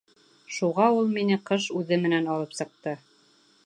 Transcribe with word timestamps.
Шуға 0.55 0.87
ул 1.01 1.13
мине 1.19 1.39
ҡыш 1.51 1.69
үҙе 1.81 2.01
менән 2.07 2.35
алып 2.37 2.61
сыҡты. 2.63 3.01